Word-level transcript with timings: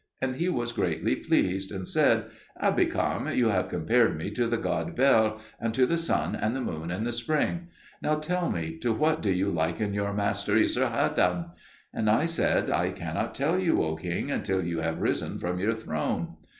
And 0.19 0.37
he 0.37 0.49
was 0.49 0.71
greatly 0.71 1.15
pleased, 1.15 1.71
and 1.71 1.87
said, 1.87 2.25
"Abikam, 2.59 3.37
you 3.37 3.49
have 3.49 3.69
compared 3.69 4.17
me 4.17 4.31
to 4.31 4.47
the 4.47 4.57
god 4.57 4.95
Bel, 4.95 5.39
and 5.59 5.75
to 5.75 5.85
the 5.85 5.99
sun 5.99 6.33
and 6.35 6.55
the 6.55 6.59
moon 6.59 6.89
and 6.89 7.05
the 7.05 7.11
spring; 7.11 7.67
now 8.01 8.15
tell 8.15 8.49
me, 8.49 8.79
to 8.79 8.93
what 8.93 9.21
do 9.21 9.31
you 9.31 9.51
liken 9.51 9.93
your 9.93 10.11
master 10.11 10.55
Esarhaddon?" 10.57 11.51
I 11.95 12.25
said, 12.25 12.71
"I 12.71 12.89
cannot 12.89 13.35
tell 13.35 13.59
you, 13.59 13.83
O 13.83 13.95
king, 13.95 14.31
until 14.31 14.63
you 14.65 14.79
have 14.79 15.01
risen 15.03 15.37
from 15.37 15.59
your 15.59 15.75
throne." 15.75 16.29